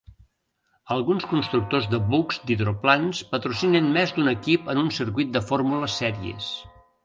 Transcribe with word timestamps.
Alguns 0.95 1.27
constructors 1.33 1.89
de 1.91 1.99
bucs 2.13 2.41
d'hidroplans 2.49 3.21
patrocinen 3.35 3.93
més 4.01 4.17
d'un 4.19 4.35
equip 4.35 4.75
en 4.75 4.85
un 4.87 4.93
circuit 5.01 5.37
de 5.39 5.47
fórmula 5.53 5.95
sèries. 6.01 6.53